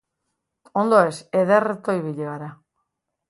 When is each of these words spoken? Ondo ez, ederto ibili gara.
Ondo 0.83 1.01
ez, 1.09 1.11
ederto 1.41 1.95
ibili 1.99 2.27
gara. 2.31 2.51